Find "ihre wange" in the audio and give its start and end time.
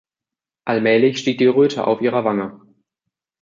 2.01-2.59